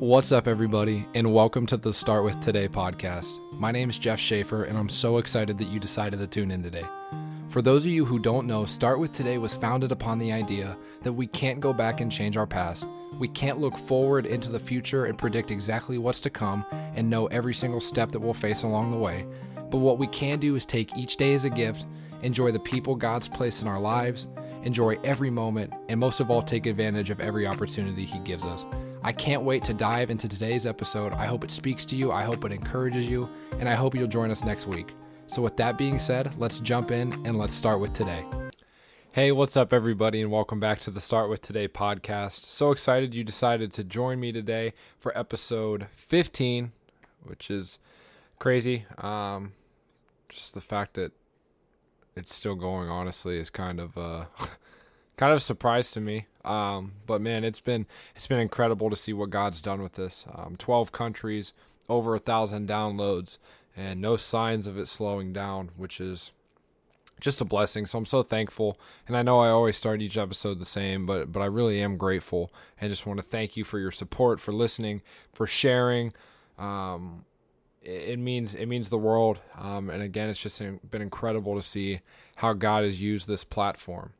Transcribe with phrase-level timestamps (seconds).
[0.00, 3.36] What's up, everybody, and welcome to the Start With Today podcast.
[3.52, 6.62] My name is Jeff Schaefer, and I'm so excited that you decided to tune in
[6.62, 6.84] today.
[7.48, 10.76] For those of you who don't know, Start With Today was founded upon the idea
[11.02, 12.86] that we can't go back and change our past.
[13.18, 17.26] We can't look forward into the future and predict exactly what's to come and know
[17.26, 19.26] every single step that we'll face along the way.
[19.68, 21.86] But what we can do is take each day as a gift,
[22.22, 24.28] enjoy the people God's placed in our lives,
[24.62, 28.64] enjoy every moment, and most of all, take advantage of every opportunity He gives us.
[29.08, 31.14] I can't wait to dive into today's episode.
[31.14, 33.26] I hope it speaks to you, I hope it encourages you,
[33.58, 34.92] and I hope you'll join us next week.
[35.28, 38.22] So, with that being said, let's jump in and let's start with today.
[39.12, 42.44] Hey, what's up, everybody, and welcome back to the Start with Today podcast.
[42.44, 46.72] So excited you decided to join me today for episode 15,
[47.22, 47.78] which is
[48.38, 48.84] crazy.
[48.98, 49.54] Um,
[50.28, 51.12] just the fact that
[52.14, 54.26] it's still going, honestly, is kind of uh,
[55.18, 56.26] kind of a surprise to me.
[56.44, 57.86] Um, but man, it's been
[58.16, 60.24] it's been incredible to see what God's done with this.
[60.34, 61.52] Um, Twelve countries,
[61.90, 63.36] over a thousand downloads,
[63.76, 66.32] and no signs of it slowing down, which is
[67.20, 67.84] just a blessing.
[67.84, 71.30] So I'm so thankful, and I know I always start each episode the same, but
[71.30, 74.52] but I really am grateful, and just want to thank you for your support, for
[74.52, 76.14] listening, for sharing.
[76.58, 77.24] Um,
[77.82, 81.62] it, it means it means the world, um, and again, it's just been incredible to
[81.62, 82.00] see
[82.36, 84.12] how God has used this platform.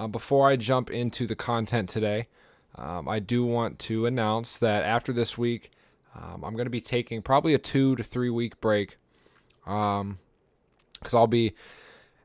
[0.00, 2.28] Um, before I jump into the content today,
[2.76, 5.72] um, I do want to announce that after this week,
[6.14, 8.96] um, I'm going to be taking probably a two to three week break
[9.62, 10.18] because um,
[11.12, 11.52] I'll be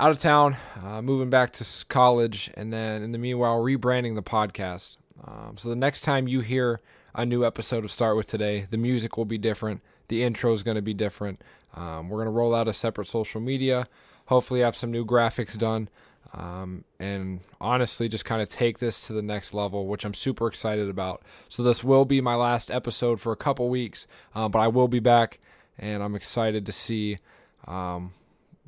[0.00, 4.22] out of town, uh, moving back to college, and then in the meanwhile, rebranding the
[4.22, 4.96] podcast.
[5.22, 6.80] Um, so the next time you hear
[7.14, 10.62] a new episode of Start With Today, the music will be different, the intro is
[10.62, 11.42] going to be different.
[11.74, 13.88] Um, we're going to roll out a separate social media,
[14.24, 15.90] hopefully, have some new graphics done.
[16.34, 20.46] Um, and honestly just kind of take this to the next level, which I'm super
[20.46, 21.22] excited about.
[21.48, 24.88] So this will be my last episode for a couple weeks, uh, but I will
[24.88, 25.38] be back,
[25.78, 27.18] and I'm excited to see
[27.66, 28.12] um,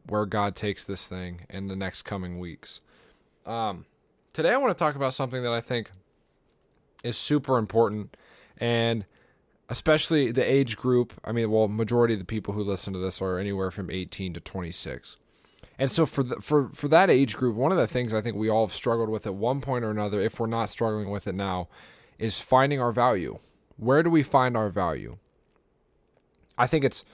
[0.07, 2.81] where God takes this thing in the next coming weeks.
[3.45, 3.85] Um,
[4.33, 5.91] today I want to talk about something that I think
[7.05, 8.17] is super important,
[8.59, 9.05] and
[9.69, 11.13] especially the age group.
[11.25, 14.35] I mean, well, majority of the people who listen to this are anywhere from 18
[14.35, 15.17] to 26.
[15.79, 18.37] And so for the, for for that age group, one of the things I think
[18.37, 21.27] we all have struggled with at one point or another, if we're not struggling with
[21.27, 21.69] it now,
[22.19, 23.39] is finding our value.
[23.77, 25.17] Where do we find our value?
[26.59, 27.05] I think it's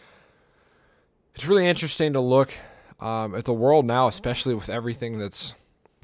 [1.35, 2.53] it's really interesting to look
[2.99, 5.55] um, at the world now, especially with everything that's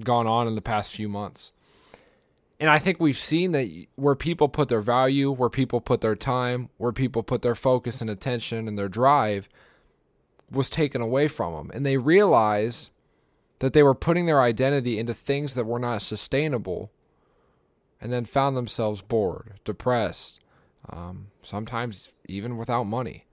[0.04, 1.52] gone on in the past few months.
[2.60, 6.14] And I think we've seen that where people put their value, where people put their
[6.14, 9.48] time, where people put their focus and attention and their drive,
[10.52, 11.70] was taken away from them.
[11.74, 12.90] And they realized
[13.58, 16.90] that they were putting their identity into things that were not sustainable
[18.00, 20.40] and then found themselves bored, depressed,
[20.90, 23.26] um, sometimes even without money.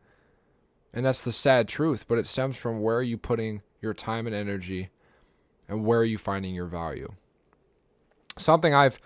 [0.94, 4.28] And that's the sad truth, but it stems from where are you putting your time
[4.28, 4.90] and energy
[5.68, 7.13] and where are you finding your value.
[8.38, 9.00] Something I've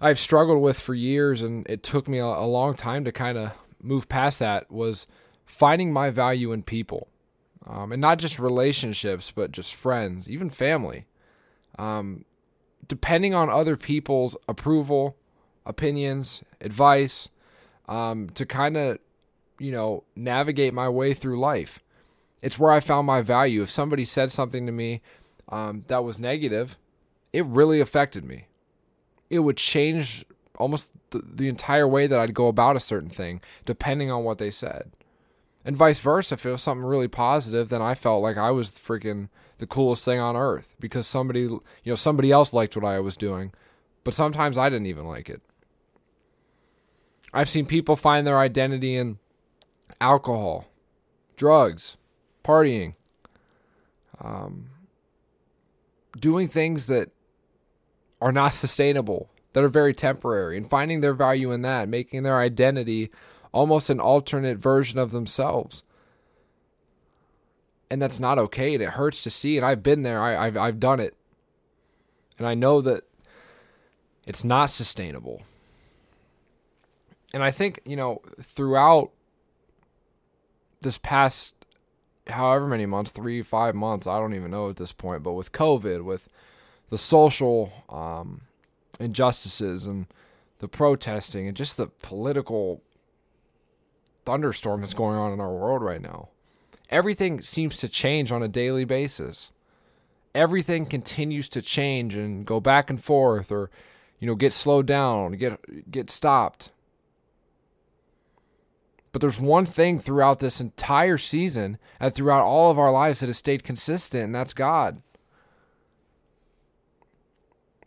[0.00, 3.38] I've struggled with for years and it took me a, a long time to kind
[3.38, 5.06] of move past that was
[5.46, 7.08] finding my value in people
[7.66, 11.06] um, and not just relationships, but just friends, even family.
[11.78, 12.24] Um,
[12.86, 15.16] depending on other people's approval,
[15.64, 17.28] opinions, advice,
[17.88, 18.98] um, to kind of,
[19.58, 21.80] you know, navigate my way through life.
[22.42, 23.62] It's where I found my value.
[23.62, 25.00] If somebody said something to me
[25.48, 26.76] um, that was negative,
[27.32, 28.48] it really affected me.
[29.30, 30.24] It would change
[30.58, 34.38] almost the, the entire way that I'd go about a certain thing, depending on what
[34.38, 34.90] they said.
[35.64, 38.70] And vice versa, if it was something really positive, then I felt like I was
[38.70, 43.00] freaking the coolest thing on earth because somebody, you know, somebody else liked what I
[43.00, 43.52] was doing,
[44.02, 45.40] but sometimes I didn't even like it.
[47.32, 49.18] I've seen people find their identity in
[50.00, 50.66] alcohol,
[51.36, 51.96] drugs,
[52.44, 52.94] partying,
[54.20, 54.70] um,
[56.18, 57.10] doing things that
[58.20, 62.38] are not sustainable, that are very temporary, and finding their value in that, making their
[62.38, 63.10] identity
[63.54, 65.84] almost an alternate version of themselves.
[67.88, 68.74] And that's not okay.
[68.74, 69.56] And it hurts to see.
[69.56, 71.14] And I've been there, I, have I've done it.
[72.36, 73.04] And I know that
[74.26, 75.42] it's not sustainable.
[77.32, 79.12] And I think, you know, throughout
[80.80, 81.54] this past
[82.26, 85.52] however many months, three, five months, I don't even know at this point, but with
[85.52, 86.28] COVID, with
[86.90, 88.42] the social um,
[88.98, 90.06] injustices and
[90.58, 92.82] the protesting and just the political
[94.24, 96.28] thunderstorm that's going on in our world right now.
[96.90, 99.50] Everything seems to change on a daily basis.
[100.34, 103.70] Everything continues to change and go back and forth or
[104.18, 106.70] you know get slowed down, get get stopped.
[109.14, 113.28] But there's one thing throughout this entire season and throughout all of our lives that
[113.28, 115.02] has stayed consistent, and that's God.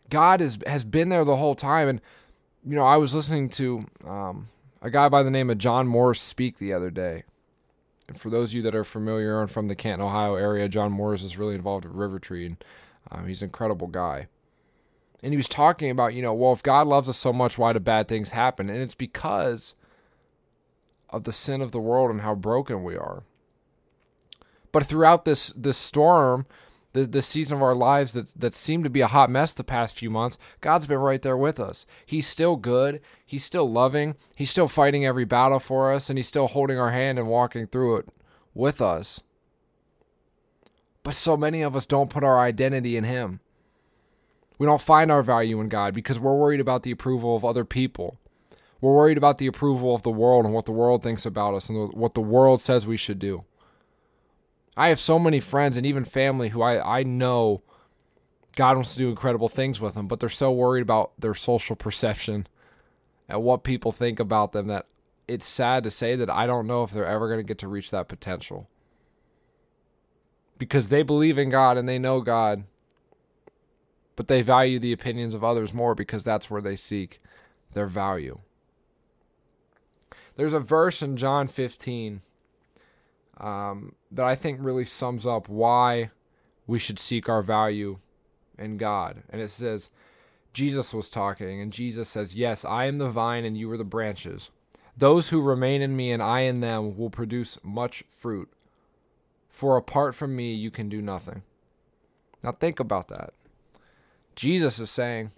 [0.08, 1.86] God is, has been there the whole time.
[1.86, 2.00] And,
[2.66, 4.48] you know, I was listening to um,
[4.80, 7.24] a guy by the name of John Morris speak the other day.
[8.06, 10.92] And for those of you that are familiar and from the Canton, Ohio area, John
[10.92, 12.64] Morris is really involved with River Tree, and
[13.10, 14.28] um, he's an incredible guy.
[15.22, 17.72] And he was talking about, you know, well, if God loves us so much, why
[17.72, 18.70] do bad things happen?
[18.70, 19.74] And it's because
[21.10, 23.24] of the sin of the world and how broken we are.
[24.70, 26.46] But throughout this this storm,
[27.02, 29.64] the the season of our lives that that seemed to be a hot mess the
[29.64, 31.86] past few months, God's been right there with us.
[32.04, 33.00] He's still good.
[33.24, 34.16] He's still loving.
[34.36, 37.66] He's still fighting every battle for us, and he's still holding our hand and walking
[37.66, 38.08] through it
[38.54, 39.20] with us.
[41.02, 43.40] But so many of us don't put our identity in Him.
[44.58, 47.64] We don't find our value in God because we're worried about the approval of other
[47.64, 48.18] people.
[48.80, 51.68] We're worried about the approval of the world and what the world thinks about us
[51.68, 53.44] and what the world says we should do.
[54.78, 57.62] I have so many friends and even family who I, I know
[58.54, 61.74] God wants to do incredible things with them, but they're so worried about their social
[61.74, 62.46] perception
[63.28, 64.86] and what people think about them that
[65.26, 67.66] it's sad to say that I don't know if they're ever going to get to
[67.66, 68.68] reach that potential.
[70.58, 72.62] Because they believe in God and they know God,
[74.14, 77.20] but they value the opinions of others more because that's where they seek
[77.72, 78.38] their value.
[80.36, 82.22] There's a verse in John 15
[83.38, 86.10] um, that I think really sums up why
[86.66, 87.98] we should seek our value
[88.58, 89.22] in God.
[89.30, 89.90] And it says,
[90.52, 93.84] Jesus was talking, and Jesus says, Yes, I am the vine, and you are the
[93.84, 94.50] branches.
[94.96, 98.50] Those who remain in me and I in them will produce much fruit.
[99.48, 101.42] For apart from me, you can do nothing.
[102.42, 103.32] Now, think about that.
[104.34, 105.30] Jesus is saying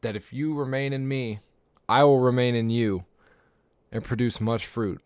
[0.00, 1.40] that if you remain in me,
[1.88, 3.04] I will remain in you
[3.92, 5.00] and produce much fruit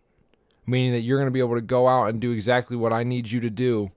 [0.67, 3.05] meaning that you're going to be able to go out and do exactly what I
[3.05, 3.93] need you to do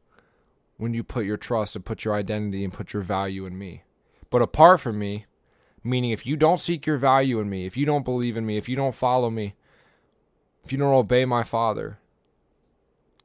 [0.78, 3.84] when you put your trust and put your identity and put your value in me.
[4.30, 5.26] But apart from me,
[5.84, 8.58] meaning if you don't seek your value in me, if you don't believe in me,
[8.58, 9.56] if you don't follow me,
[10.64, 12.00] if you don't obey my Father,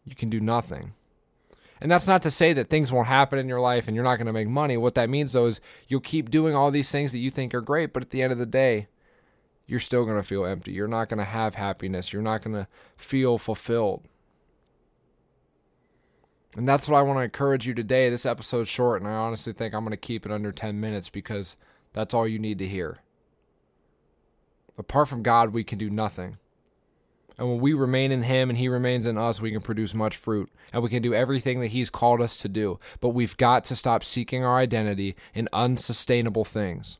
[0.05, 0.95] you can do nothing.
[1.81, 4.17] And that's not to say that things won't happen in your life and you're not
[4.17, 4.77] going to make money.
[4.77, 7.61] What that means, though, is you'll keep doing all these things that you think are
[7.61, 8.87] great, but at the end of the day,
[9.67, 10.73] you're still going to feel empty.
[10.73, 12.13] You're not going to have happiness.
[12.13, 14.03] You're not going to feel fulfilled.
[16.57, 18.09] And that's what I want to encourage you today.
[18.11, 21.09] This episode's short, and I honestly think I'm going to keep it under 10 minutes
[21.09, 21.57] because
[21.93, 22.99] that's all you need to hear.
[24.79, 26.39] Apart from God, we can do nothing.
[27.37, 30.17] And when we remain in Him and He remains in us, we can produce much
[30.17, 30.51] fruit.
[30.73, 32.79] And we can do everything that He's called us to do.
[33.01, 36.99] But we've got to stop seeking our identity in unsustainable things.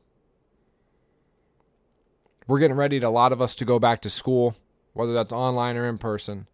[2.47, 4.55] We're getting ready to a lot of us to go back to school,
[4.93, 6.47] whether that's online or in person.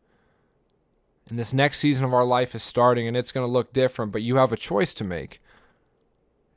[1.29, 4.11] And this next season of our life is starting and it's going to look different,
[4.11, 5.41] but you have a choice to make.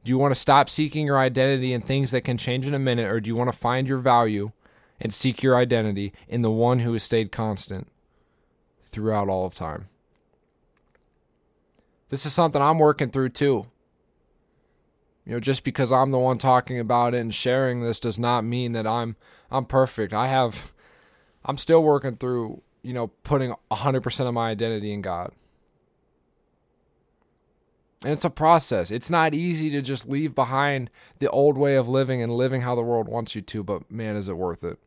[0.02, 2.78] Do you want to stop seeking your identity in things that can change in a
[2.78, 4.52] minute, or do you want to find your value
[5.00, 7.88] and seek your identity in the one who has stayed constant
[8.84, 9.88] throughout all of time?
[12.10, 13.66] This is something I'm working through too.
[15.24, 18.44] You know, just because I'm the one talking about it and sharing this does not
[18.44, 19.16] mean that I'm
[19.50, 20.12] I'm perfect.
[20.12, 20.72] I have
[21.44, 25.32] I'm still working through, you know, putting 100% of my identity in God.
[28.02, 28.90] And it's a process.
[28.90, 30.90] It's not easy to just leave behind
[31.20, 34.16] the old way of living and living how the world wants you to, but man,
[34.16, 34.78] is it worth it.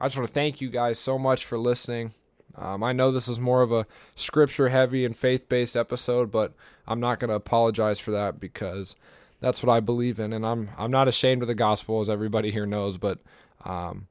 [0.00, 2.12] I just want to thank you guys so much for listening.
[2.58, 6.54] Um, I know this is more of a scripture heavy and faith based episode, but
[6.86, 8.96] I'm not going to apologize for that because
[9.40, 12.50] that's what I believe in, and I'm I'm not ashamed of the gospel, as everybody
[12.50, 12.96] here knows.
[12.96, 13.18] But
[13.64, 14.06] um,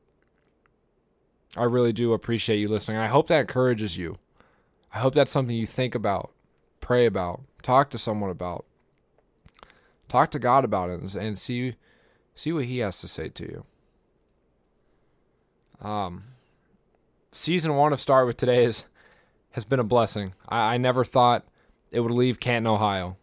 [1.58, 2.98] I really do appreciate you listening.
[2.98, 4.18] I hope that encourages you.
[4.94, 6.32] I hope that's something you think about,
[6.80, 8.66] pray about, talk to someone about,
[10.08, 11.76] talk to God about it, and, and see
[12.36, 13.66] see what He has to say to you.
[15.82, 16.35] Um
[17.36, 18.86] season one of Start with Today is,
[19.52, 20.34] has been a blessing.
[20.48, 21.46] I, I never thought
[21.92, 23.18] it would leave Canton, Ohio.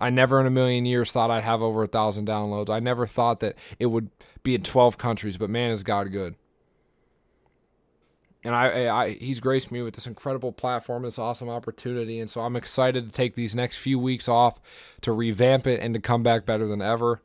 [0.00, 2.70] I never in a million years thought I'd have over a thousand downloads.
[2.70, 4.10] I never thought that it would
[4.42, 6.34] be in 12 countries, but man, is God good.
[8.44, 12.42] And I, I, he's graced me with this incredible platform, this awesome opportunity, and so
[12.42, 14.60] I'm excited to take these next few weeks off
[15.00, 17.22] to revamp it and to come back better than ever.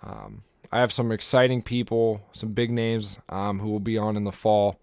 [0.00, 4.22] Um, I have some exciting people, some big names um, who will be on in
[4.22, 4.78] the fall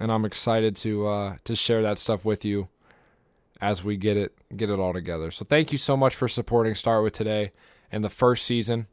[0.00, 2.68] and I'm excited to uh, to share that stuff with you
[3.60, 5.30] as we get it get it all together.
[5.30, 7.52] So thank you so much for supporting Start with Today
[7.90, 8.86] and the first season.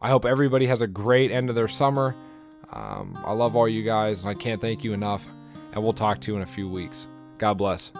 [0.00, 2.14] I hope everybody has a great end of their summer.
[2.72, 5.24] Um, I love all you guys, and I can't thank you enough.
[5.74, 7.06] And we'll talk to you in a few weeks.
[7.38, 7.92] God bless.